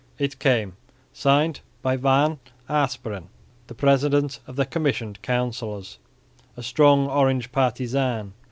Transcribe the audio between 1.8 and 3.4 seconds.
by Van Asperen,